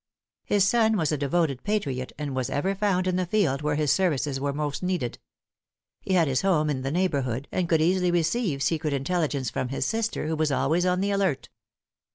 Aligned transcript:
His 0.43 0.67
son 0.67 0.97
was 0.97 1.11
a 1.11 1.15
devoted 1.19 1.61
patriot, 1.63 2.11
and 2.17 2.35
was 2.35 2.49
ever 2.49 2.73
found 2.73 3.05
in 3.05 3.17
the 3.17 3.25
field 3.27 3.61
where 3.61 3.75
his 3.75 3.91
services 3.93 4.39
were 4.39 4.51
most 4.51 4.81
needed. 4.81 5.19
He 6.01 6.13
had 6.15 6.27
his 6.27 6.41
home 6.41 6.71
in 6.71 6.81
the 6.81 6.89
neighborhood, 6.89 7.47
and 7.51 7.69
could 7.69 7.81
easily 7.83 8.09
receive 8.09 8.63
secret 8.63 8.93
intelligence 8.93 9.51
from 9.51 9.67
his 9.69 9.85
sister, 9.85 10.25
who 10.27 10.35
was 10.35 10.51
always 10.51 10.87
on 10.87 11.01
the 11.01 11.11
alert. 11.11 11.49